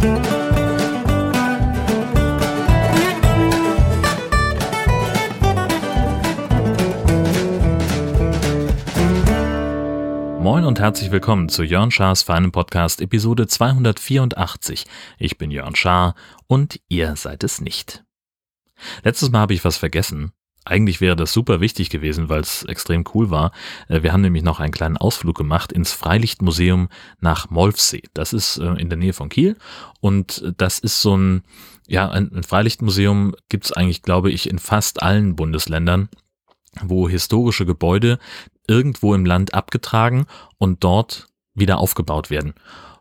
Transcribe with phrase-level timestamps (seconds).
[0.00, 0.14] Moin
[10.64, 14.86] und herzlich willkommen zu Jörn Schars feinem Podcast Episode 284.
[15.18, 16.14] Ich bin Jörn Schaar
[16.46, 18.02] und ihr seid es nicht.
[19.02, 20.32] Letztes Mal habe ich was vergessen.
[20.64, 23.52] Eigentlich wäre das super wichtig gewesen, weil es extrem cool war.
[23.88, 26.88] Äh, wir haben nämlich noch einen kleinen Ausflug gemacht ins Freilichtmuseum
[27.20, 28.02] nach Molfsee.
[28.14, 29.56] Das ist äh, in der Nähe von Kiel
[30.00, 31.42] und das ist so ein,
[31.86, 36.08] ja, ein Freilichtmuseum gibt es eigentlich, glaube ich, in fast allen Bundesländern
[36.80, 38.18] wo historische Gebäude
[38.66, 40.26] irgendwo im Land abgetragen
[40.58, 42.54] und dort wieder aufgebaut werden.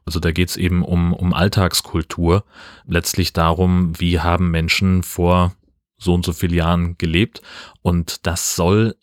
[0.06, 2.44] Also da geht es eben um, um Alltagskultur,
[2.86, 5.54] letztlich darum, wie haben Menschen vor
[6.00, 7.42] so und so vielen Jahren gelebt
[7.82, 8.96] und das soll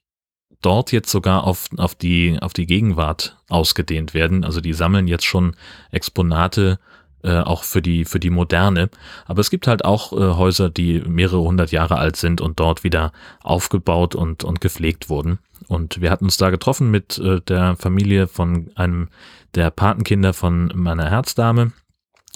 [0.62, 4.44] dort jetzt sogar auf, auf, die, auf die Gegenwart ausgedehnt werden.
[4.44, 5.54] Also die sammeln jetzt schon
[5.92, 6.80] Exponate
[7.22, 8.90] äh, auch für die, für die Moderne.
[9.26, 12.84] Aber es gibt halt auch äh, Häuser, die mehrere hundert Jahre alt sind und dort
[12.84, 13.12] wieder
[13.42, 15.38] aufgebaut und, und gepflegt wurden.
[15.68, 19.08] Und wir hatten uns da getroffen mit äh, der Familie von einem
[19.54, 21.72] der Patenkinder von meiner Herzdame.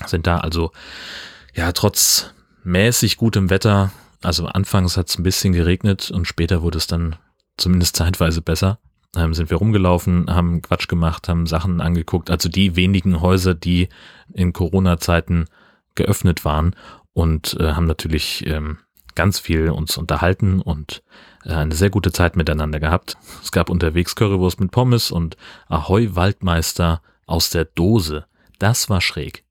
[0.06, 0.72] Sind da also,
[1.54, 2.32] ja, trotz
[2.64, 3.92] mäßig gutem Wetter,
[4.22, 7.16] also anfangs hat es ein bisschen geregnet und später wurde es dann
[7.56, 8.78] zumindest zeitweise besser
[9.16, 12.30] ähm, sind wir rumgelaufen, haben Quatsch gemacht, haben Sachen angeguckt.
[12.30, 13.88] Also die wenigen Häuser, die
[14.32, 15.46] in Corona-Zeiten
[15.94, 16.76] geöffnet waren
[17.12, 18.78] und äh, haben natürlich ähm,
[19.14, 21.02] ganz viel uns unterhalten und
[21.44, 23.16] äh, eine sehr gute Zeit miteinander gehabt.
[23.42, 25.36] Es gab unterwegs Currywurst mit Pommes und
[25.68, 28.26] Ahoi Waldmeister aus der Dose.
[28.58, 29.44] Das war schräg.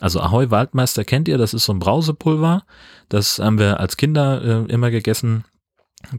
[0.00, 2.64] Also Ahoi Waldmeister kennt ihr, das ist so ein Brausepulver.
[3.08, 5.44] Das haben wir als Kinder äh, immer gegessen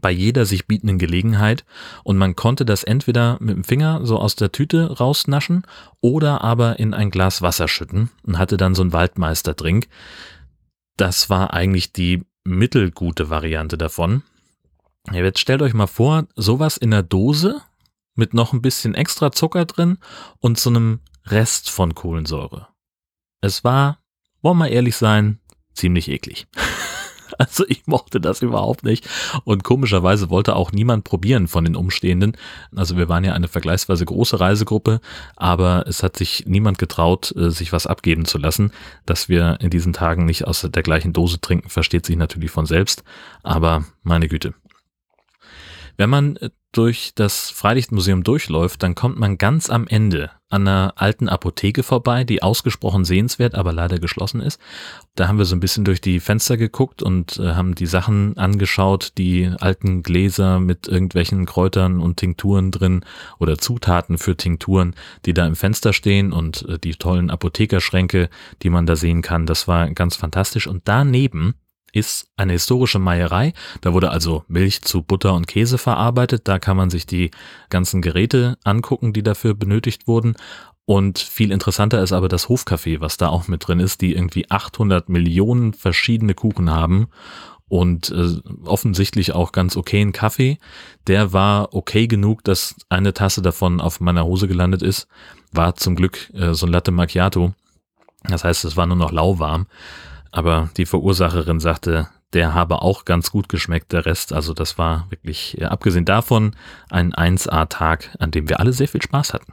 [0.00, 1.64] bei jeder sich bietenden Gelegenheit
[2.04, 5.62] und man konnte das entweder mit dem Finger so aus der Tüte rausnaschen
[6.00, 9.88] oder aber in ein Glas Wasser schütten und hatte dann so einen Waldmeisterdrink.
[10.96, 14.22] Das war eigentlich die mittelgute Variante davon.
[15.12, 17.62] Jetzt stellt euch mal vor, sowas in der Dose
[18.14, 19.98] mit noch ein bisschen extra Zucker drin
[20.40, 22.68] und so einem Rest von Kohlensäure.
[23.40, 23.98] Es war,
[24.42, 25.38] wollen wir ehrlich sein,
[25.74, 26.46] ziemlich eklig.
[27.36, 29.08] Also ich mochte das überhaupt nicht.
[29.44, 32.36] Und komischerweise wollte auch niemand probieren von den Umstehenden.
[32.74, 35.00] Also wir waren ja eine vergleichsweise große Reisegruppe,
[35.36, 38.72] aber es hat sich niemand getraut, äh, sich was abgeben zu lassen.
[39.06, 42.66] Dass wir in diesen Tagen nicht aus der gleichen Dose trinken, versteht sich natürlich von
[42.66, 43.04] selbst.
[43.44, 44.54] Aber meine Güte.
[45.96, 50.94] Wenn man äh, durch das Freilichtmuseum durchläuft, dann kommt man ganz am Ende an einer
[50.96, 54.58] alten Apotheke vorbei, die ausgesprochen sehenswert, aber leider geschlossen ist.
[55.14, 58.36] Da haben wir so ein bisschen durch die Fenster geguckt und äh, haben die Sachen
[58.38, 63.04] angeschaut, die alten Gläser mit irgendwelchen Kräutern und Tinkturen drin
[63.38, 64.94] oder Zutaten für Tinkturen,
[65.26, 68.30] die da im Fenster stehen und äh, die tollen Apothekerschränke,
[68.62, 69.44] die man da sehen kann.
[69.44, 70.66] Das war ganz fantastisch.
[70.66, 71.54] Und daneben
[71.98, 73.52] ist eine historische Meierei.
[73.80, 76.48] Da wurde also Milch zu Butter und Käse verarbeitet.
[76.48, 77.30] Da kann man sich die
[77.70, 80.36] ganzen Geräte angucken, die dafür benötigt wurden.
[80.84, 84.50] Und viel interessanter ist aber das Hofcafé, was da auch mit drin ist, die irgendwie
[84.50, 87.08] 800 Millionen verschiedene Kuchen haben
[87.68, 90.58] und äh, offensichtlich auch ganz okayen Kaffee.
[91.06, 95.08] Der war okay genug, dass eine Tasse davon auf meiner Hose gelandet ist.
[95.52, 97.52] War zum Glück äh, so ein Latte Macchiato.
[98.24, 99.66] Das heißt, es war nur noch lauwarm.
[100.30, 104.32] Aber die Verursacherin sagte, der habe auch ganz gut geschmeckt, der Rest.
[104.32, 106.54] Also das war wirklich, ja, abgesehen davon,
[106.90, 109.52] ein 1A-Tag, an dem wir alle sehr viel Spaß hatten.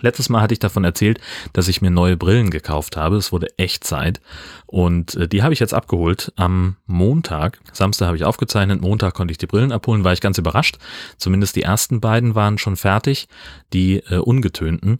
[0.00, 1.20] Letztes Mal hatte ich davon erzählt,
[1.52, 3.16] dass ich mir neue Brillen gekauft habe.
[3.16, 4.20] Es wurde echt Zeit.
[4.66, 7.60] Und äh, die habe ich jetzt abgeholt am Montag.
[7.72, 10.78] Samstag habe ich aufgezeichnet, Montag konnte ich die Brillen abholen, war ich ganz überrascht.
[11.18, 13.28] Zumindest die ersten beiden waren schon fertig,
[13.72, 14.98] die äh, ungetönten.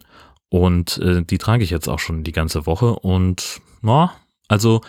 [0.49, 2.95] Und äh, die trage ich jetzt auch schon die ganze Woche.
[2.95, 4.13] Und ja,
[4.47, 4.81] also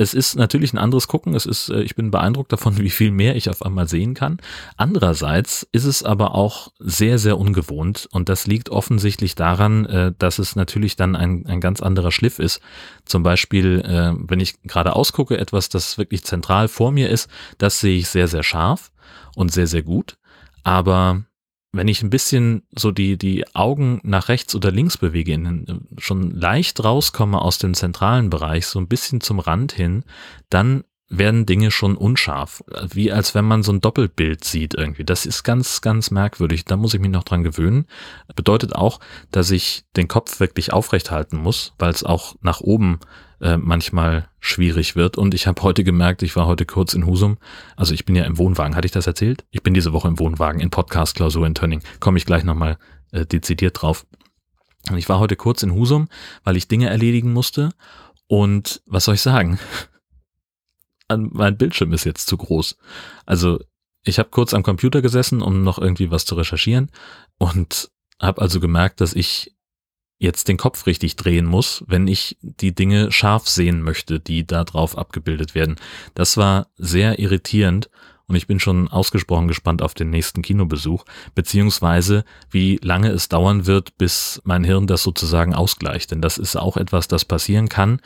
[0.00, 1.34] es ist natürlich ein anderes Gucken.
[1.34, 4.38] Es ist, äh, ich bin beeindruckt davon, wie viel mehr ich auf einmal sehen kann.
[4.78, 8.08] Andererseits ist es aber auch sehr, sehr ungewohnt.
[8.10, 12.38] Und das liegt offensichtlich daran, äh, dass es natürlich dann ein, ein ganz anderer Schliff
[12.38, 12.62] ist.
[13.04, 17.28] Zum Beispiel, äh, wenn ich gerade ausgucke, etwas, das wirklich zentral vor mir ist,
[17.58, 18.92] das sehe ich sehr, sehr scharf
[19.36, 20.16] und sehr, sehr gut.
[20.62, 21.24] Aber
[21.72, 25.38] wenn ich ein bisschen so die, die Augen nach rechts oder links bewege,
[25.98, 30.04] schon leicht rauskomme aus dem zentralen Bereich, so ein bisschen zum Rand hin,
[30.48, 32.62] dann werden Dinge schon unscharf.
[32.88, 35.04] Wie als wenn man so ein Doppelbild sieht irgendwie.
[35.04, 36.64] Das ist ganz, ganz merkwürdig.
[36.64, 37.86] Da muss ich mich noch dran gewöhnen.
[38.36, 39.00] Bedeutet auch,
[39.32, 43.00] dass ich den Kopf wirklich aufrecht halten muss, weil es auch nach oben
[43.40, 45.16] äh, manchmal schwierig wird.
[45.16, 47.38] Und ich habe heute gemerkt, ich war heute kurz in Husum.
[47.76, 48.76] Also ich bin ja im Wohnwagen.
[48.76, 49.44] Hatte ich das erzählt?
[49.50, 51.82] Ich bin diese Woche im Wohnwagen in Podcast-Klausur in Tönning.
[52.00, 52.78] Komme ich gleich nochmal
[53.12, 54.06] äh, dezidiert drauf.
[54.90, 56.08] Und ich war heute kurz in Husum,
[56.44, 57.70] weil ich Dinge erledigen musste.
[58.26, 59.58] Und was soll ich sagen?
[61.08, 62.76] mein Bildschirm ist jetzt zu groß.
[63.26, 63.58] Also
[64.04, 66.90] ich habe kurz am Computer gesessen, um noch irgendwie was zu recherchieren
[67.38, 67.90] und
[68.20, 69.54] habe also gemerkt, dass ich
[70.20, 74.64] jetzt den Kopf richtig drehen muss, wenn ich die Dinge scharf sehen möchte, die da
[74.64, 75.76] drauf abgebildet werden.
[76.14, 77.90] Das war sehr irritierend
[78.26, 83.66] und ich bin schon ausgesprochen gespannt auf den nächsten Kinobesuch, beziehungsweise wie lange es dauern
[83.66, 86.12] wird, bis mein Hirn das sozusagen ausgleicht.
[86.12, 88.00] Denn das ist auch etwas, das passieren kann,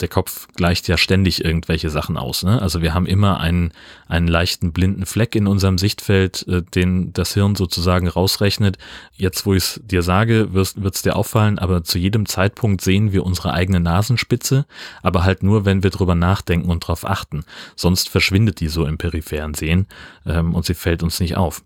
[0.00, 2.42] der Kopf gleicht ja ständig irgendwelche Sachen aus.
[2.42, 2.60] Ne?
[2.60, 3.72] Also wir haben immer einen,
[4.06, 8.78] einen leichten blinden Fleck in unserem Sichtfeld, äh, den das Hirn sozusagen rausrechnet.
[9.14, 13.12] Jetzt, wo ich es dir sage, wird es dir auffallen, aber zu jedem Zeitpunkt sehen
[13.12, 14.66] wir unsere eigene Nasenspitze,
[15.02, 17.44] aber halt nur, wenn wir drüber nachdenken und drauf achten.
[17.76, 19.86] Sonst verschwindet die so im peripheren Sehen
[20.26, 21.62] ähm, und sie fällt uns nicht auf.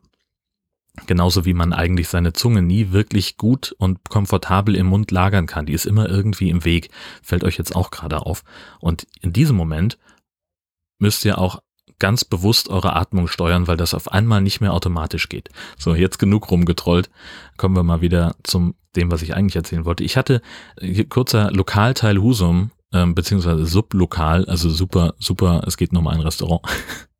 [1.07, 5.65] Genauso wie man eigentlich seine Zunge nie wirklich gut und komfortabel im Mund lagern kann.
[5.65, 6.91] Die ist immer irgendwie im Weg.
[7.23, 8.45] Fällt euch jetzt auch gerade auf.
[8.79, 9.99] Und in diesem Moment
[10.99, 11.63] müsst ihr auch
[11.99, 15.49] ganz bewusst eure Atmung steuern, weil das auf einmal nicht mehr automatisch geht.
[15.79, 17.11] So, jetzt genug rumgetrollt.
[17.57, 20.05] Kommen wir mal wieder zum dem, was ich eigentlich erzählen wollte.
[20.05, 20.43] Ich hatte
[21.09, 26.63] kurzer Lokalteil Husum, ähm, beziehungsweise Sublokal, also super, super, es geht nur um ein Restaurant.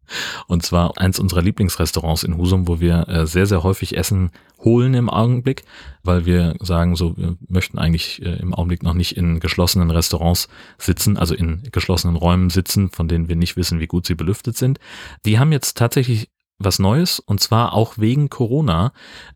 [0.47, 4.95] Und zwar eins unserer Lieblingsrestaurants in Husum, wo wir äh, sehr, sehr häufig Essen holen
[4.95, 5.65] im Augenblick,
[6.03, 10.49] weil wir sagen, so, wir möchten eigentlich äh, im Augenblick noch nicht in geschlossenen Restaurants
[10.79, 14.57] sitzen, also in geschlossenen Räumen sitzen, von denen wir nicht wissen, wie gut sie belüftet
[14.57, 14.79] sind.
[15.25, 18.93] Die haben jetzt tatsächlich was Neues und zwar auch wegen Corona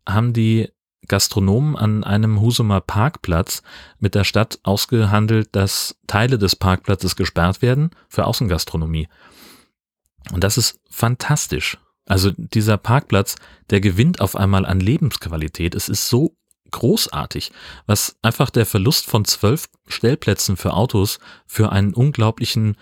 [0.07, 0.69] haben die
[1.07, 3.61] Gastronomen an einem Husumer Parkplatz
[3.99, 9.07] mit der Stadt ausgehandelt, dass Teile des Parkplatzes gesperrt werden für Außengastronomie.
[10.31, 11.77] Und das ist fantastisch.
[12.05, 13.35] Also dieser Parkplatz,
[13.69, 15.75] der gewinnt auf einmal an Lebensqualität.
[15.75, 16.35] Es ist so
[16.71, 17.51] großartig,
[17.85, 22.77] was einfach der Verlust von zwölf Stellplätzen für Autos für einen unglaublichen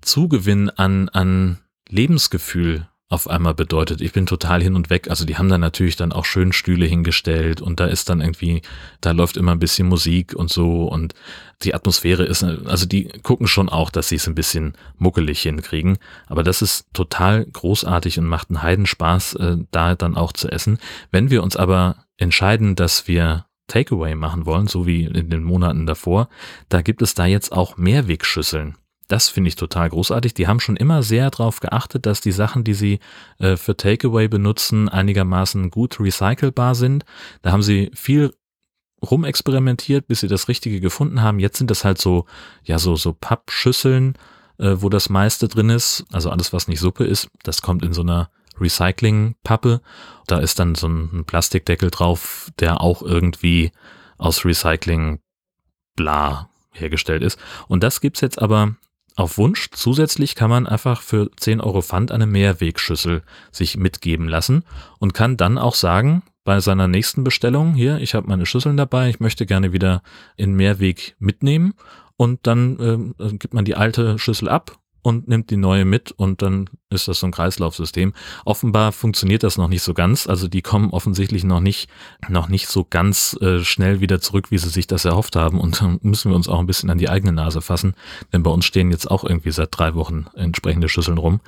[0.00, 4.00] Zugewinn an, an Lebensgefühl auf einmal bedeutet.
[4.00, 5.08] Ich bin total hin und weg.
[5.08, 8.62] Also die haben da natürlich dann auch schön Stühle hingestellt und da ist dann irgendwie,
[9.00, 11.14] da läuft immer ein bisschen Musik und so und
[11.62, 15.98] die Atmosphäre ist, also die gucken schon auch, dass sie es ein bisschen muckelig hinkriegen.
[16.26, 20.78] Aber das ist total großartig und macht einen Heidenspaß, äh, da dann auch zu essen.
[21.12, 25.86] Wenn wir uns aber entscheiden, dass wir Takeaway machen wollen, so wie in den Monaten
[25.86, 26.28] davor,
[26.68, 28.76] da gibt es da jetzt auch Mehrwegschüsseln.
[29.08, 30.34] Das finde ich total großartig.
[30.34, 32.98] Die haben schon immer sehr darauf geachtet, dass die Sachen, die sie
[33.38, 37.04] äh, für Takeaway benutzen, einigermaßen gut recycelbar sind.
[37.42, 38.34] Da haben sie viel
[39.02, 41.38] rumexperimentiert, bis sie das Richtige gefunden haben.
[41.38, 42.26] Jetzt sind das halt so,
[42.64, 44.14] ja, so, so Pappschüsseln,
[44.58, 46.04] äh, wo das meiste drin ist.
[46.12, 49.82] Also alles, was nicht Suppe ist, das kommt in so einer Recycling-Pappe.
[50.26, 53.70] Da ist dann so ein Plastikdeckel drauf, der auch irgendwie
[54.18, 55.20] aus Recycling
[55.94, 57.38] bla hergestellt ist.
[57.68, 58.76] Und das gibt's jetzt aber
[59.16, 64.62] auf Wunsch zusätzlich kann man einfach für 10 Euro Pfand eine Mehrwegschüssel sich mitgeben lassen
[64.98, 69.08] und kann dann auch sagen, bei seiner nächsten Bestellung, hier, ich habe meine Schüsseln dabei,
[69.08, 70.02] ich möchte gerne wieder
[70.36, 71.74] in Mehrweg mitnehmen
[72.16, 76.42] und dann äh, gibt man die alte Schüssel ab und nimmt die neue mit und
[76.42, 78.12] dann ist das so ein Kreislaufsystem.
[78.44, 80.26] Offenbar funktioniert das noch nicht so ganz.
[80.26, 81.88] Also die kommen offensichtlich noch nicht,
[82.28, 85.60] noch nicht so ganz äh, schnell wieder zurück, wie sie sich das erhofft haben.
[85.60, 87.94] Und dann müssen wir uns auch ein bisschen an die eigene Nase fassen.
[88.32, 91.40] Denn bei uns stehen jetzt auch irgendwie seit drei Wochen entsprechende Schüsseln rum.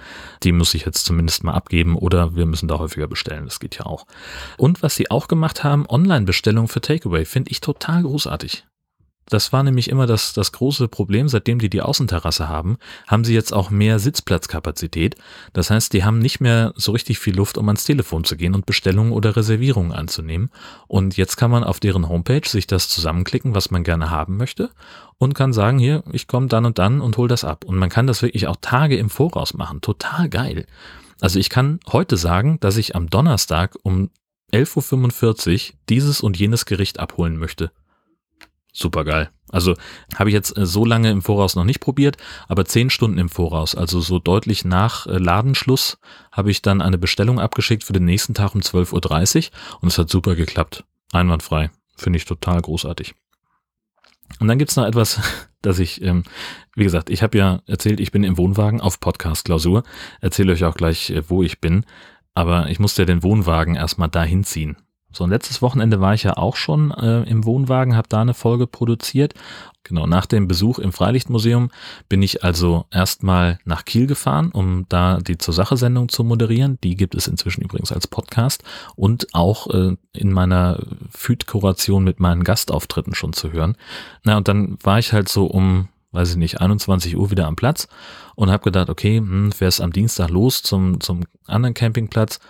[0.44, 3.46] Die muss ich jetzt zumindest mal abgeben oder wir müssen da häufiger bestellen.
[3.46, 4.06] Das geht ja auch.
[4.56, 8.68] Und was sie auch gemacht haben, Online-Bestellung für Takeaway, finde ich total großartig.
[9.28, 13.34] Das war nämlich immer das, das große Problem, seitdem die die Außenterrasse haben, haben sie
[13.34, 15.16] jetzt auch mehr Sitzplatzkapazität.
[15.52, 18.54] Das heißt, die haben nicht mehr so richtig viel Luft, um ans Telefon zu gehen
[18.54, 20.50] und Bestellungen oder Reservierungen anzunehmen.
[20.86, 24.70] Und jetzt kann man auf deren Homepage sich das zusammenklicken, was man gerne haben möchte
[25.18, 27.64] und kann sagen, hier, ich komme dann und dann und hol das ab.
[27.64, 29.80] Und man kann das wirklich auch Tage im Voraus machen.
[29.82, 30.66] Total geil.
[31.20, 34.10] Also ich kann heute sagen, dass ich am Donnerstag um
[34.52, 37.70] 11.45 Uhr dieses und jenes Gericht abholen möchte
[38.72, 39.30] super geil.
[39.50, 39.74] Also
[40.16, 42.16] habe ich jetzt äh, so lange im Voraus noch nicht probiert,
[42.48, 45.98] aber zehn Stunden im Voraus, also so deutlich nach äh, Ladenschluss,
[46.32, 49.98] habe ich dann eine Bestellung abgeschickt für den nächsten Tag um 12.30 Uhr und es
[49.98, 50.84] hat super geklappt.
[51.12, 51.70] Einwandfrei.
[51.96, 53.14] Finde ich total großartig.
[54.40, 55.20] Und dann gibt's noch etwas,
[55.62, 56.24] dass ich, ähm,
[56.74, 59.82] wie gesagt, ich habe ja erzählt, ich bin im Wohnwagen auf Podcast-Klausur.
[60.20, 61.84] Erzähle euch auch gleich, äh, wo ich bin.
[62.34, 64.76] Aber ich musste ja den Wohnwagen erstmal dahin ziehen.
[65.10, 68.34] So, und letztes Wochenende war ich ja auch schon äh, im Wohnwagen, habe da eine
[68.34, 69.32] Folge produziert.
[69.82, 71.70] Genau, nach dem Besuch im Freilichtmuseum
[72.10, 76.78] bin ich also erstmal nach Kiel gefahren, um da die zur Sache Sendung zu moderieren.
[76.84, 78.64] Die gibt es inzwischen übrigens als Podcast
[78.96, 80.78] und auch äh, in meiner
[81.10, 83.76] Feed-Kuration mit meinen Gastauftritten schon zu hören.
[84.24, 87.56] Na, und dann war ich halt so um, weiß ich nicht, 21 Uhr wieder am
[87.56, 87.88] Platz
[88.34, 92.40] und habe gedacht, okay, hm, fährst am Dienstag los zum, zum anderen Campingplatz.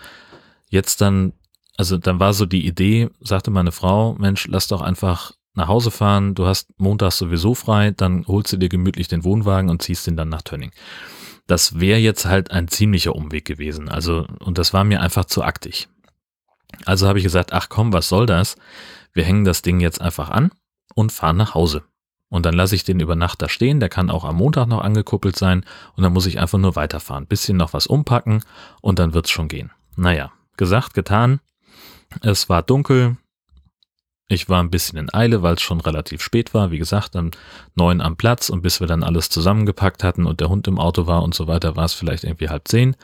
[0.67, 1.31] Jetzt dann
[1.79, 5.91] also dann war so die Idee, sagte meine Frau, Mensch, lass doch einfach nach Hause
[5.91, 10.05] fahren, du hast montags sowieso frei, dann holst du dir gemütlich den Wohnwagen und ziehst
[10.05, 10.73] den dann nach Tönning.
[11.47, 13.87] Das wäre jetzt halt ein ziemlicher Umweg gewesen.
[13.87, 15.87] Also, und das war mir einfach zu aktig.
[16.83, 18.57] Also habe ich gesagt, ach komm, was soll das?
[19.13, 20.51] Wir hängen das Ding jetzt einfach an
[20.95, 21.83] und fahren nach Hause.
[22.27, 24.81] Und dann lasse ich den über Nacht da stehen, der kann auch am Montag noch
[24.81, 25.63] angekuppelt sein
[25.95, 28.43] und dann muss ich einfach nur weiterfahren, bisschen noch was umpacken
[28.81, 29.71] und dann wird's schon gehen.
[29.95, 31.39] Naja, gesagt, getan.
[32.21, 33.17] Es war dunkel.
[34.27, 36.69] Ich war ein bisschen in Eile, weil es schon relativ spät war.
[36.69, 37.31] Wie gesagt, dann
[37.75, 41.07] neun am Platz und bis wir dann alles zusammengepackt hatten und der Hund im Auto
[41.07, 42.95] war und so weiter, war es vielleicht irgendwie halb zehn.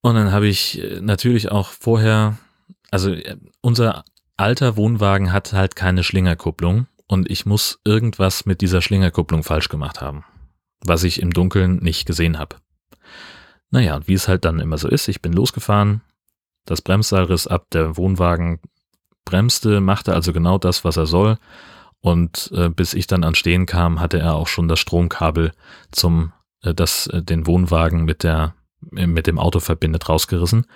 [0.00, 2.38] Und dann habe ich äh, natürlich auch vorher,
[2.90, 4.04] also äh, unser
[4.36, 10.00] alter Wohnwagen hat halt keine Schlingerkupplung und ich muss irgendwas mit dieser Schlingerkupplung falsch gemacht
[10.00, 10.24] haben,
[10.84, 12.56] was ich im Dunkeln nicht gesehen habe.
[13.70, 16.00] Naja, wie es halt dann immer so ist, ich bin losgefahren,
[16.70, 18.60] das Bremsseil riss ab, der Wohnwagen
[19.24, 21.36] bremste, machte also genau das, was er soll.
[22.00, 25.52] Und äh, bis ich dann an Stehen kam, hatte er auch schon das Stromkabel
[25.90, 28.54] zum, äh, das äh, den Wohnwagen mit der
[28.96, 30.66] äh, mit dem Auto verbindet, rausgerissen.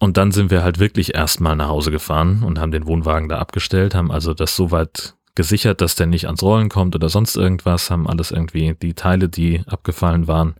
[0.00, 3.38] Und dann sind wir halt wirklich erstmal nach Hause gefahren und haben den Wohnwagen da
[3.38, 7.90] abgestellt, haben also das soweit gesichert, dass der nicht ans Rollen kommt oder sonst irgendwas,
[7.90, 10.56] haben alles irgendwie die Teile, die abgefallen waren,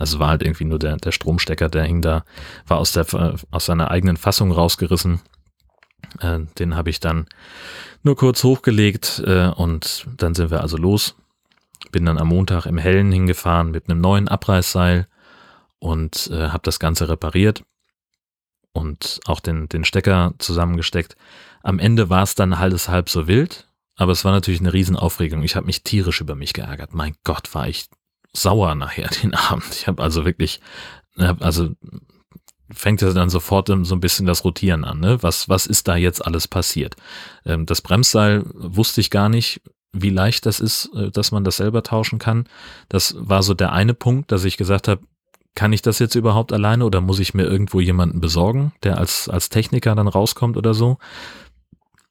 [0.00, 2.24] also war halt irgendwie nur der, der Stromstecker, der hing da,
[2.66, 3.06] war aus, der,
[3.50, 5.20] aus seiner eigenen Fassung rausgerissen.
[6.20, 7.26] Äh, den habe ich dann
[8.02, 11.16] nur kurz hochgelegt äh, und dann sind wir also los.
[11.92, 15.06] Bin dann am Montag im Hellen hingefahren mit einem neuen Abreißseil
[15.80, 17.62] und äh, habe das Ganze repariert
[18.72, 21.14] und auch den, den Stecker zusammengesteckt.
[21.62, 25.42] Am Ende war es dann alles halb so wild, aber es war natürlich eine Riesenaufregung.
[25.42, 26.94] Ich habe mich tierisch über mich geärgert.
[26.94, 27.90] Mein Gott, war ich
[28.32, 29.66] sauer nachher den Abend.
[29.72, 30.60] Ich habe also wirklich,
[31.16, 31.70] also
[32.72, 35.00] fängt ja dann sofort so ein bisschen das Rotieren an.
[35.00, 35.22] Ne?
[35.22, 36.96] Was, was ist da jetzt alles passiert?
[37.44, 39.60] Ähm, das Bremsseil wusste ich gar nicht,
[39.92, 42.44] wie leicht das ist, äh, dass man das selber tauschen kann.
[42.88, 45.02] Das war so der eine Punkt, dass ich gesagt habe,
[45.56, 49.28] kann ich das jetzt überhaupt alleine oder muss ich mir irgendwo jemanden besorgen, der als,
[49.28, 50.98] als Techniker dann rauskommt oder so?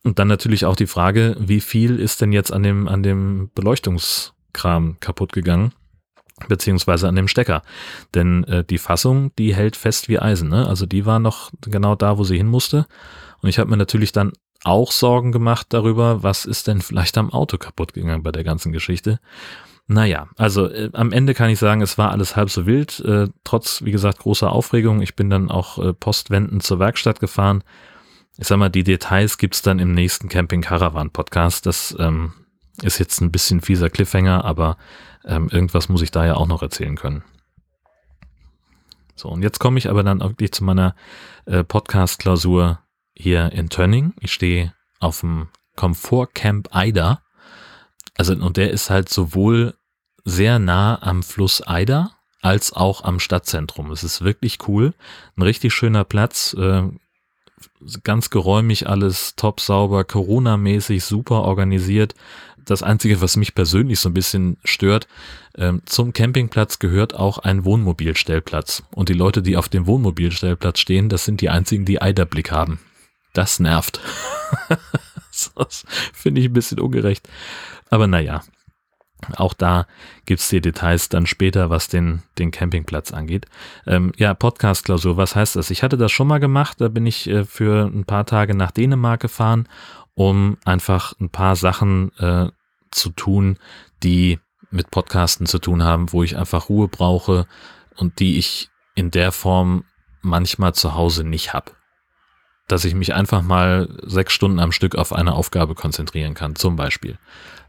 [0.03, 3.49] Und dann natürlich auch die Frage, wie viel ist denn jetzt an dem, an dem
[3.55, 5.73] Beleuchtungskram kaputt gegangen?
[6.47, 7.61] Beziehungsweise an dem Stecker.
[8.15, 10.49] Denn äh, die Fassung, die hält fest wie Eisen.
[10.49, 10.67] Ne?
[10.67, 12.85] Also die war noch genau da, wo sie hin musste.
[13.41, 17.31] Und ich habe mir natürlich dann auch Sorgen gemacht darüber, was ist denn vielleicht am
[17.31, 19.19] Auto kaputt gegangen bei der ganzen Geschichte.
[19.87, 23.27] Naja, also äh, am Ende kann ich sagen, es war alles halb so wild, äh,
[23.43, 25.01] trotz, wie gesagt, großer Aufregung.
[25.01, 27.63] Ich bin dann auch äh, postwendend zur Werkstatt gefahren.
[28.37, 31.65] Ich sag mal, die Details gibt's dann im nächsten Camping Caravan Podcast.
[31.65, 32.33] Das ähm,
[32.83, 34.77] ist jetzt ein bisschen fieser Cliffhanger, aber
[35.25, 37.23] ähm, irgendwas muss ich da ja auch noch erzählen können.
[39.15, 40.95] So, und jetzt komme ich aber dann wirklich zu meiner
[41.45, 42.79] äh, Podcast-Klausur
[43.13, 44.13] hier in Tönning.
[44.21, 47.21] Ich stehe auf dem Komfort Camp Eider.
[48.17, 49.75] Also, und der ist halt sowohl
[50.23, 52.11] sehr nah am Fluss Eider
[52.41, 53.91] als auch am Stadtzentrum.
[53.91, 54.93] Es ist wirklich cool.
[55.35, 56.53] Ein richtig schöner Platz.
[56.53, 56.83] Äh,
[58.03, 62.15] ganz geräumig alles, top sauber, Corona-mäßig, super organisiert
[62.69, 65.07] das Einzige, was mich persönlich so ein bisschen stört,
[65.57, 68.83] ähm, zum Campingplatz gehört auch ein Wohnmobilstellplatz.
[68.91, 72.79] Und die Leute, die auf dem Wohnmobilstellplatz stehen, das sind die einzigen, die Eiderblick haben.
[73.33, 73.99] Das nervt.
[75.55, 77.27] das finde ich ein bisschen ungerecht.
[77.89, 78.43] Aber naja,
[79.35, 79.85] auch da
[80.25, 83.45] gibt's die Details dann später, was den, den Campingplatz angeht.
[83.85, 85.71] Ähm, ja, Podcast-Klausur, was heißt das?
[85.71, 88.71] Ich hatte das schon mal gemacht, da bin ich äh, für ein paar Tage nach
[88.71, 89.67] Dänemark gefahren,
[90.15, 92.47] um einfach ein paar Sachen äh,
[92.91, 93.57] zu tun,
[94.03, 94.39] die
[94.71, 97.47] mit Podcasten zu tun haben, wo ich einfach Ruhe brauche
[97.95, 99.83] und die ich in der Form
[100.21, 101.71] manchmal zu Hause nicht habe.
[102.69, 106.77] Dass ich mich einfach mal sechs Stunden am Stück auf eine Aufgabe konzentrieren kann, zum
[106.77, 107.17] Beispiel.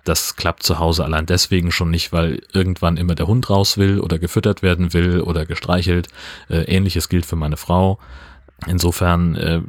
[0.04, 3.98] Das klappt zu Hause allein deswegen schon nicht, weil irgendwann immer der Hund raus will
[4.00, 6.08] oder gefüttert werden will oder gestreichelt.
[6.48, 7.98] Äh, ähnliches gilt für meine Frau.
[8.66, 9.60] Insofern äh,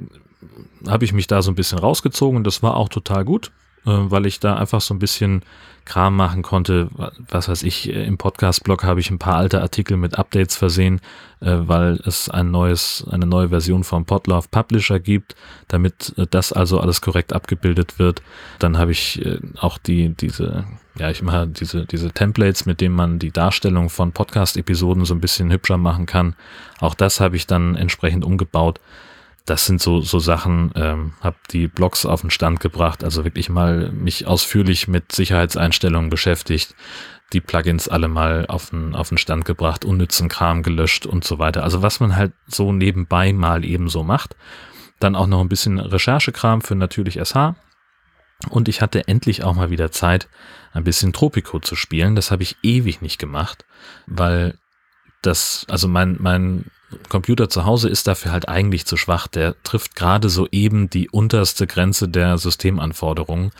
[0.88, 3.52] habe ich mich da so ein bisschen rausgezogen und das war auch total gut.
[3.86, 5.44] Äh, weil ich da einfach so ein bisschen
[5.86, 6.90] Kram machen konnte.
[7.30, 11.02] Was weiß ich, im Podcast-Blog habe ich ein paar alte Artikel mit Updates versehen,
[11.40, 15.36] äh, weil es ein neues, eine neue Version vom Podlove Publisher gibt,
[15.68, 18.22] damit äh, das also alles korrekt abgebildet wird.
[18.60, 20.66] Dann habe ich äh, auch die, diese,
[21.00, 25.22] ja, ich mache diese, diese Templates, mit denen man die Darstellung von Podcast-Episoden so ein
[25.22, 26.36] bisschen hübscher machen kann.
[26.80, 28.80] Auch das habe ich dann entsprechend umgebaut
[29.46, 33.50] das sind so, so Sachen, ähm, habe die Blogs auf den Stand gebracht, also wirklich
[33.50, 36.76] mal mich ausführlich mit Sicherheitseinstellungen beschäftigt,
[37.34, 41.40] die Plugins alle mal auf den, auf den Stand gebracht, unnützen Kram gelöscht und so
[41.40, 41.64] weiter.
[41.64, 44.36] Also was man halt so nebenbei mal eben so macht.
[45.00, 47.56] Dann auch noch ein bisschen Recherchekram für natürlich SH.
[48.50, 50.28] Und ich hatte endlich auch mal wieder Zeit,
[50.74, 52.16] ein bisschen Tropico zu spielen.
[52.16, 53.66] Das habe ich ewig nicht gemacht,
[54.08, 54.58] weil
[55.22, 56.66] das, also mein, mein
[57.10, 59.28] Computer zu Hause ist dafür halt eigentlich zu schwach.
[59.28, 63.52] Der trifft gerade so eben die unterste Grenze der Systemanforderungen.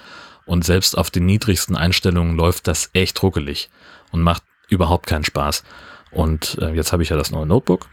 [0.46, 3.70] Und selbst auf den niedrigsten Einstellungen läuft das echt ruckelig
[4.12, 5.64] und macht überhaupt keinen Spaß.
[6.12, 7.88] Und äh, jetzt habe ich ja das neue Notebook.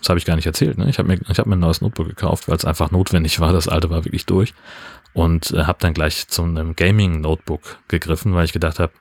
[0.00, 0.78] Das habe ich gar nicht erzählt.
[0.78, 0.90] Ne?
[0.90, 3.52] Ich habe mir, hab mir ein neues Notebook gekauft, weil es einfach notwendig war.
[3.52, 4.52] Das alte war wirklich durch.
[5.14, 8.92] Und äh, habe dann gleich zu einem Gaming-Notebook gegriffen, weil ich gedacht habe,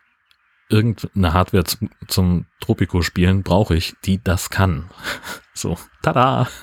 [0.69, 4.89] irgendeine Hardware zum, zum Tropico spielen brauche ich, die das kann.
[5.57, 6.49] So, tada!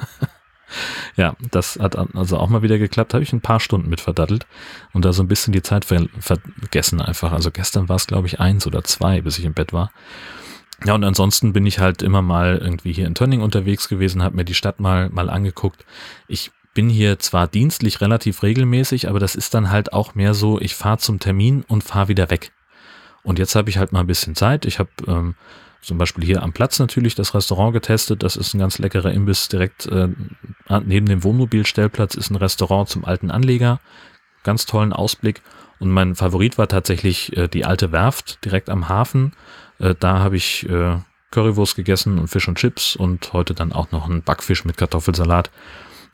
[1.16, 3.12] Ja, das hat also auch mal wieder geklappt.
[3.12, 4.46] Habe ich ein paar Stunden mit verdattelt
[4.92, 7.32] und da so ein bisschen die Zeit ver vergessen einfach.
[7.32, 9.92] Also gestern war es, glaube ich, eins oder zwei, bis ich im Bett war.
[10.84, 14.36] Ja, und ansonsten bin ich halt immer mal irgendwie hier in Tönning unterwegs gewesen, habe
[14.36, 15.84] mir die Stadt mal, mal angeguckt.
[16.26, 20.58] Ich bin hier zwar dienstlich relativ regelmäßig, aber das ist dann halt auch mehr so,
[20.60, 22.50] ich fahre zum Termin und fahre wieder weg.
[23.22, 24.64] Und jetzt habe ich halt mal ein bisschen Zeit.
[24.64, 25.34] Ich habe ähm,
[25.80, 28.22] zum Beispiel hier am Platz natürlich das Restaurant getestet.
[28.22, 29.48] Das ist ein ganz leckerer Imbiss.
[29.48, 30.08] Direkt äh,
[30.84, 33.80] neben dem Wohnmobilstellplatz ist ein Restaurant zum alten Anleger.
[34.44, 35.42] Ganz tollen Ausblick.
[35.78, 39.32] Und mein Favorit war tatsächlich äh, die alte Werft direkt am Hafen.
[39.78, 40.98] Äh, da habe ich äh,
[41.32, 45.50] Currywurst gegessen und Fisch und Chips und heute dann auch noch einen Backfisch mit Kartoffelsalat.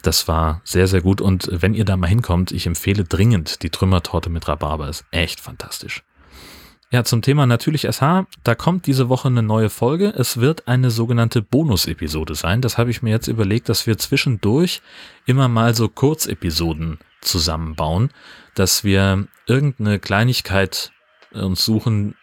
[0.02, 1.20] Das war sehr, sehr gut.
[1.20, 4.88] Und wenn ihr da mal hinkommt, ich empfehle dringend die Trümmertorte mit Rhabarber.
[4.88, 6.02] Ist echt fantastisch.
[6.90, 10.14] Ja, zum Thema natürlich SH, da kommt diese Woche eine neue Folge.
[10.16, 12.62] Es wird eine sogenannte Bonus-Episode sein.
[12.62, 14.80] Das habe ich mir jetzt überlegt, dass wir zwischendurch
[15.26, 18.10] immer mal so Kurzepisoden zusammenbauen,
[18.54, 20.92] dass wir irgendeine Kleinigkeit
[21.32, 22.14] uns suchen,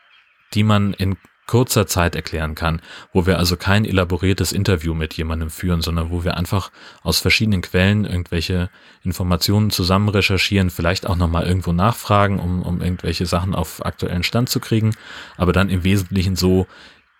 [0.56, 2.82] die man in kurzer Zeit erklären kann,
[3.14, 6.72] wo wir also kein elaboriertes Interview mit jemandem führen, sondern wo wir einfach
[7.04, 8.70] aus verschiedenen Quellen irgendwelche
[9.04, 14.50] Informationen zusammen recherchieren, vielleicht auch nochmal irgendwo nachfragen, um, um irgendwelche Sachen auf aktuellen Stand
[14.50, 14.96] zu kriegen,
[15.38, 16.68] aber dann im Wesentlichen so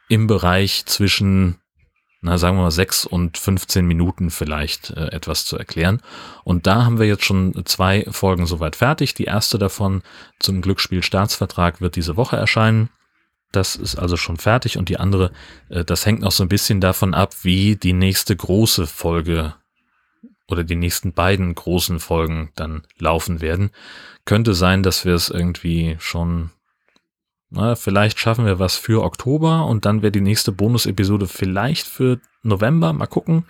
[0.10, 1.60] im Bereich zwischen
[2.26, 6.02] na, sagen wir mal, sechs und 15 Minuten vielleicht äh, etwas zu erklären.
[6.44, 9.14] Und da haben wir jetzt schon zwei Folgen soweit fertig.
[9.14, 10.02] Die erste davon
[10.40, 12.90] zum Glücksspiel Staatsvertrag wird diese Woche erscheinen.
[13.56, 15.32] Das ist also schon fertig und die andere,
[15.70, 19.54] äh, das hängt noch so ein bisschen davon ab, wie die nächste große Folge
[20.48, 23.72] oder die nächsten beiden großen Folgen dann laufen werden.
[24.26, 26.52] Könnte sein, dass wir es irgendwie schon,
[27.50, 32.20] na, vielleicht schaffen wir was für Oktober und dann wäre die nächste Bonus-Episode vielleicht für
[32.44, 32.92] November.
[32.92, 33.46] Mal gucken.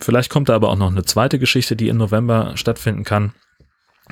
[0.00, 3.32] Vielleicht kommt da aber auch noch eine zweite Geschichte, die im November stattfinden kann.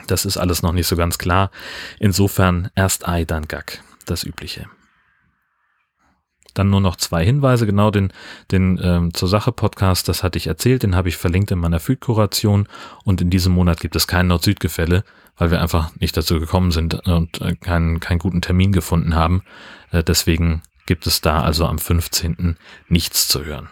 [0.06, 1.50] Das ist alles noch nicht so ganz klar.
[1.98, 3.82] Insofern erst Ei, dann Gack.
[4.06, 4.66] Das Übliche.
[6.54, 8.12] Dann nur noch zwei Hinweise, genau den,
[8.50, 11.80] den ähm, zur Sache Podcast, das hatte ich erzählt, den habe ich verlinkt in meiner
[11.80, 12.68] Feed-Kuration
[13.04, 15.04] und in diesem Monat gibt es kein Nord-Süd-Gefälle,
[15.36, 19.42] weil wir einfach nicht dazu gekommen sind und äh, keinen, keinen guten Termin gefunden haben.
[19.90, 22.56] Äh, deswegen gibt es da also am 15.
[22.88, 23.68] nichts zu hören.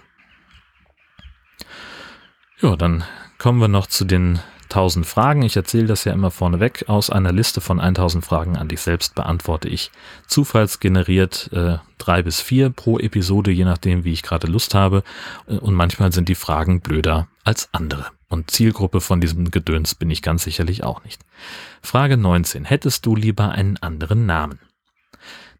[2.60, 3.04] Ja, dann
[3.38, 4.38] kommen wir noch zu den
[4.72, 5.42] 1000 Fragen.
[5.42, 6.84] Ich erzähle das ja immer vorneweg.
[6.88, 9.90] Aus einer Liste von 1000 Fragen an dich selbst beantworte ich
[10.26, 15.04] zufallsgeneriert äh, drei bis vier pro Episode, je nachdem, wie ich gerade Lust habe.
[15.46, 18.06] Äh, und manchmal sind die Fragen blöder als andere.
[18.28, 21.20] Und Zielgruppe von diesem Gedöns bin ich ganz sicherlich auch nicht.
[21.82, 22.64] Frage 19.
[22.64, 24.58] Hättest du lieber einen anderen Namen?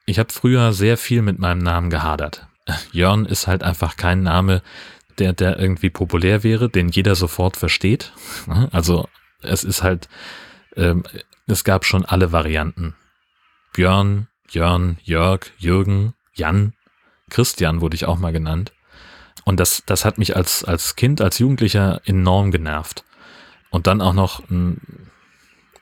[0.07, 2.46] Ich habe früher sehr viel mit meinem Namen gehadert.
[2.92, 4.62] Jörn ist halt einfach kein Name,
[5.18, 8.12] der, der irgendwie populär wäre, den jeder sofort versteht.
[8.70, 9.09] Also
[9.40, 10.09] es ist halt,
[10.77, 11.03] ähm,
[11.46, 12.94] es gab schon alle Varianten.
[13.72, 16.75] Björn, Jörn, Jörg, Jürgen, Jan,
[17.31, 18.72] Christian wurde ich auch mal genannt.
[19.44, 23.05] Und das, das hat mich als, als Kind, als Jugendlicher enorm genervt.
[23.70, 25.11] Und dann auch noch ein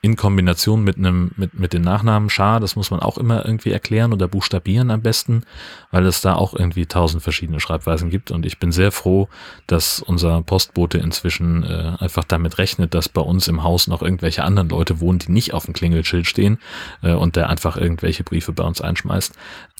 [0.03, 3.71] in Kombination mit einem, mit, mit dem Nachnamen Schar, das muss man auch immer irgendwie
[3.71, 5.43] erklären oder buchstabieren am besten,
[5.91, 8.31] weil es da auch irgendwie tausend verschiedene Schreibweisen gibt.
[8.31, 9.29] Und ich bin sehr froh,
[9.67, 14.43] dass unser Postbote inzwischen äh, einfach damit rechnet, dass bei uns im Haus noch irgendwelche
[14.43, 16.57] anderen Leute wohnen, die nicht auf dem Klingelschild stehen
[17.03, 19.35] äh, und der einfach irgendwelche Briefe bei uns einschmeißt.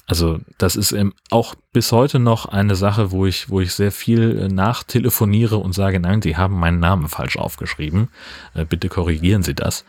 [0.08, 0.96] Also das ist
[1.30, 5.74] auch bis heute noch eine Sache, wo ich, wo ich sehr viel äh, nachtelefoniere und
[5.74, 8.10] sage, nein, Sie haben meinen Namen falsch aufgeschrieben.
[8.54, 9.86] Äh, bitte korrigieren Sie das.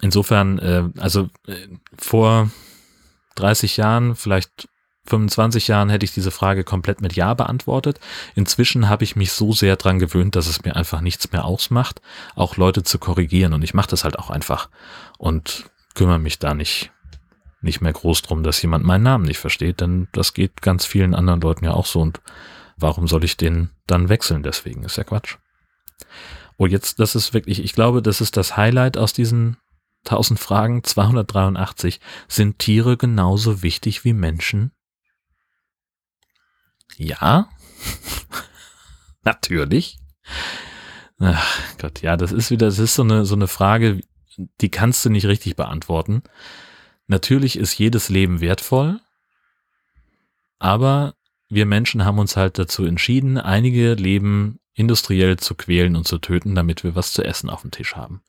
[0.00, 1.28] Insofern, äh, also
[1.98, 2.50] vor
[3.34, 4.68] 30 Jahren, vielleicht
[5.06, 8.00] 25 Jahren hätte ich diese Frage komplett mit Ja beantwortet.
[8.34, 12.00] Inzwischen habe ich mich so sehr dran gewöhnt, dass es mir einfach nichts mehr ausmacht,
[12.36, 13.52] auch Leute zu korrigieren.
[13.52, 14.68] Und ich mache das halt auch einfach
[15.18, 16.92] und kümmere mich da nicht
[17.60, 21.14] nicht mehr groß drum, dass jemand meinen Namen nicht versteht, denn das geht ganz vielen
[21.14, 22.20] anderen Leuten ja auch so und
[22.76, 24.82] warum soll ich den dann wechseln deswegen?
[24.84, 25.36] Ist ja Quatsch.
[26.56, 29.56] Oh, jetzt, das ist wirklich, ich glaube, das ist das Highlight aus diesen
[30.06, 32.00] 1000 Fragen, 283.
[32.28, 34.72] Sind Tiere genauso wichtig wie Menschen?
[36.96, 37.48] Ja.
[39.22, 39.98] Natürlich.
[41.18, 44.00] Ach Gott, ja, das ist wieder, das ist so eine, so eine Frage,
[44.60, 46.22] die kannst du nicht richtig beantworten.
[47.10, 49.00] Natürlich ist jedes Leben wertvoll,
[50.60, 51.16] aber
[51.48, 56.54] wir Menschen haben uns halt dazu entschieden, einige Leben industriell zu quälen und zu töten,
[56.54, 58.22] damit wir was zu essen auf dem Tisch haben.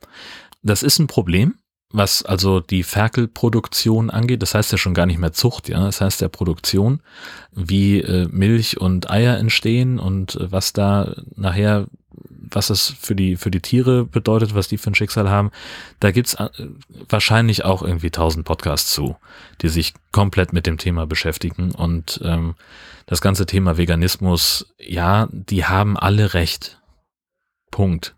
[0.64, 1.60] Das ist ein Problem,
[1.92, 4.42] was also die Ferkelproduktion angeht.
[4.42, 5.84] Das heißt ja schon gar nicht mehr Zucht, ja.
[5.84, 7.04] Das heißt ja Produktion,
[7.52, 11.86] wie äh, Milch und Eier entstehen und äh, was da nachher
[12.52, 15.52] was es für die, für die Tiere bedeutet, was die für ein Schicksal haben,
[16.00, 16.50] da gibt's äh,
[17.10, 19.18] wahrscheinlich auch irgendwie tausend Podcasts zu,
[19.62, 21.72] die sich komplett mit dem Thema beschäftigen.
[21.72, 22.56] Und ähm,
[23.06, 26.82] das ganze Thema Veganismus, ja, die haben alle recht.
[27.72, 28.16] Punkt.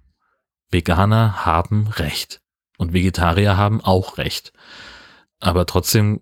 [0.70, 2.42] Veganer haben recht.
[2.78, 4.54] Und Vegetarier haben auch recht.
[5.40, 6.22] Aber trotzdem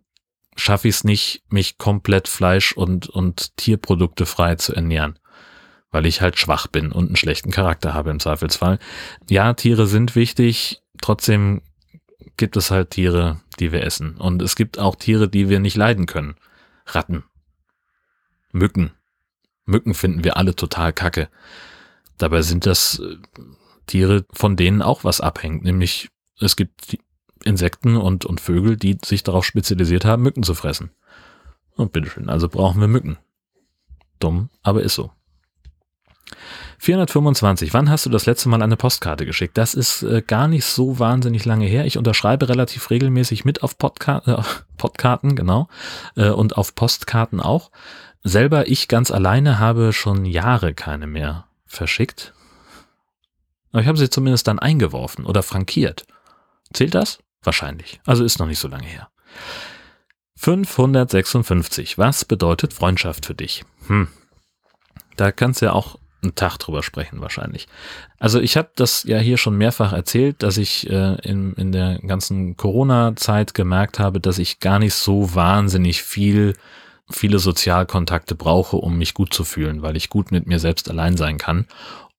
[0.58, 5.18] schaffe ich es nicht, mich komplett Fleisch und, und Tierprodukte frei zu ernähren
[5.92, 8.80] weil ich halt schwach bin und einen schlechten Charakter habe im Zweifelsfall.
[9.30, 11.62] Ja, Tiere sind wichtig, trotzdem
[12.38, 14.18] gibt es halt Tiere, die wir essen.
[14.18, 16.36] Und es gibt auch Tiere, die wir nicht leiden können.
[16.86, 17.24] Ratten.
[18.52, 18.92] Mücken.
[19.66, 21.30] Mücken finden wir alle total kacke.
[22.18, 23.18] Dabei sind das äh,
[23.86, 25.64] Tiere, von denen auch was abhängt.
[25.64, 26.98] Nämlich es gibt
[27.44, 30.92] Insekten und, und Vögel, die sich darauf spezialisiert haben, Mücken zu fressen.
[31.76, 33.18] Und bitteschön, also brauchen wir Mücken.
[34.20, 35.12] Dumm, aber ist so.
[36.80, 37.74] 425.
[37.74, 39.58] Wann hast du das letzte Mal eine Postkarte geschickt?
[39.58, 41.86] Das ist äh, gar nicht so wahnsinnig lange her.
[41.86, 44.42] Ich unterschreibe relativ regelmäßig mit auf Podka äh,
[44.78, 45.68] Podkarten, genau,
[46.16, 47.72] äh, und auf Postkarten auch.
[48.24, 52.34] Selber ich ganz alleine habe schon Jahre keine mehr verschickt.
[53.72, 56.06] Aber ich habe sie zumindest dann eingeworfen oder frankiert.
[56.74, 57.20] Zählt das?
[57.44, 58.02] Wahrscheinlich.
[58.06, 59.10] Also ist noch nicht so lange her.
[60.36, 61.98] 556.
[61.98, 63.64] Was bedeutet Freundschaft für dich?
[63.88, 64.08] Hm.
[65.16, 67.68] Da kannst du ja auch einen Tag drüber sprechen wahrscheinlich.
[68.20, 72.00] Also ich habe das ja hier schon mehrfach erzählt, dass ich äh, in, in der
[72.00, 76.54] ganzen Corona-Zeit gemerkt habe, dass ich gar nicht so wahnsinnig viel
[77.10, 81.18] viele Sozialkontakte brauche, um mich gut zu fühlen, weil ich gut mit mir selbst allein
[81.18, 81.68] sein kann.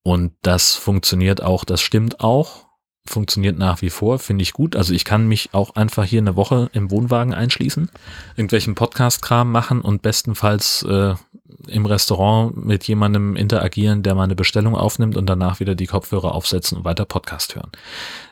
[0.03, 2.62] Und das funktioniert auch, das stimmt auch,
[3.05, 4.75] funktioniert nach wie vor, finde ich gut.
[4.75, 7.89] Also ich kann mich auch einfach hier eine Woche im Wohnwagen einschließen,
[8.35, 11.15] irgendwelchen Podcast-Kram machen und bestenfalls äh,
[11.67, 16.77] im Restaurant mit jemandem interagieren, der meine Bestellung aufnimmt und danach wieder die Kopfhörer aufsetzen
[16.77, 17.71] und weiter Podcast hören.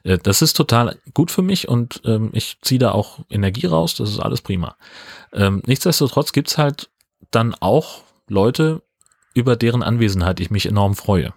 [0.03, 3.95] Äh, das ist total gut für mich und ähm, ich ziehe da auch Energie raus,
[3.95, 4.75] das ist alles prima.
[5.33, 6.89] Ähm, nichtsdestotrotz gibt's halt
[7.29, 8.81] dann auch Leute,
[9.33, 11.33] über deren Anwesenheit ich mich enorm freue.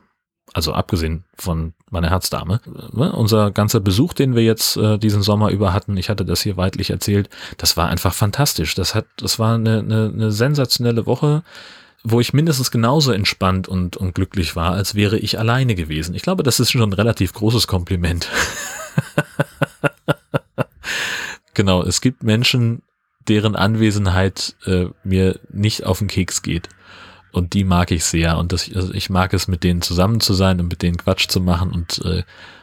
[0.55, 2.61] Also abgesehen von meiner Herzdame.
[2.93, 6.43] Ne, unser ganzer Besuch, den wir jetzt äh, diesen Sommer über hatten, ich hatte das
[6.43, 8.77] hier weitlich erzählt, das war einfach fantastisch.
[8.77, 11.43] Das hat, das war eine, eine, eine sensationelle Woche,
[12.05, 16.15] wo ich mindestens genauso entspannt und, und glücklich war, als wäre ich alleine gewesen.
[16.15, 18.29] Ich glaube, das ist schon ein relativ großes Kompliment.
[21.55, 22.83] genau, es gibt Menschen,
[23.27, 26.69] deren Anwesenheit äh, mir nicht auf den Keks geht.
[27.35, 28.39] Und die mag ich sehr.
[28.39, 31.27] Und das, also ich mag es, mit denen zusammen zu sein und mit denen Quatsch
[31.29, 32.23] zu machen und, äh,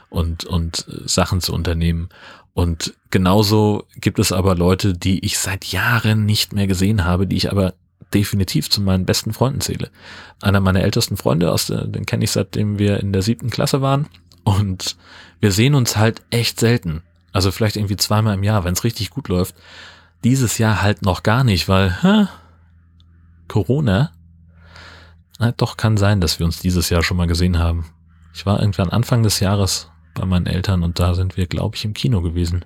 [0.09, 2.07] und, und Sachen zu unternehmen.
[2.53, 7.35] Und genauso gibt es aber Leute, die ich seit Jahren nicht mehr gesehen habe, die
[7.35, 7.73] ich aber
[8.13, 9.89] definitiv zu meinen besten Freunden zähle.
[10.39, 13.81] Einer meiner ältesten Freunde, aus der, den kenne ich seitdem wir in der siebten Klasse
[13.81, 14.07] waren.
[14.45, 14.95] Und
[15.41, 17.03] wir sehen uns halt echt selten.
[17.33, 19.53] Also vielleicht irgendwie zweimal im Jahr, wenn es richtig gut läuft.
[20.23, 22.27] Dieses Jahr halt noch gar nicht, weil hä,
[23.49, 24.11] Corona
[25.41, 27.85] na, doch, kann sein, dass wir uns dieses Jahr schon mal gesehen haben.
[28.31, 31.83] Ich war irgendwann Anfang des Jahres, bei meinen Eltern und da sind wir, glaube ich,
[31.83, 32.63] im Kino gewesen.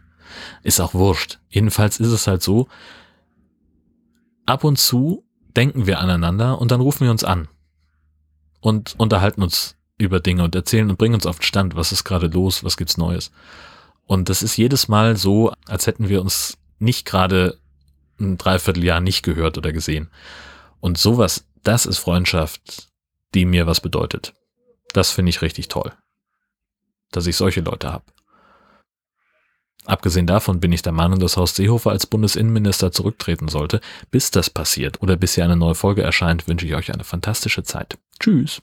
[0.62, 1.40] Ist auch wurscht.
[1.50, 2.68] Jedenfalls ist es halt so,
[4.46, 5.24] ab und zu
[5.56, 7.48] denken wir aneinander und dann rufen wir uns an
[8.60, 12.04] und unterhalten uns über Dinge und erzählen und bringen uns auf den Stand, was ist
[12.04, 13.32] gerade los, was gibt's Neues.
[14.06, 17.58] Und das ist jedes Mal so, als hätten wir uns nicht gerade
[18.20, 20.10] ein Dreivierteljahr nicht gehört oder gesehen.
[20.82, 22.88] Und sowas, das ist Freundschaft,
[23.34, 24.34] die mir was bedeutet.
[24.94, 25.92] Das finde ich richtig toll,
[27.12, 28.06] dass ich solche Leute habe.
[29.86, 33.82] Abgesehen davon bin ich der Meinung, dass Horst Seehofer als Bundesinnenminister zurücktreten sollte.
[34.10, 37.64] Bis das passiert oder bis hier eine neue Folge erscheint, wünsche ich euch eine fantastische
[37.64, 37.98] Zeit.
[38.20, 38.62] Tschüss.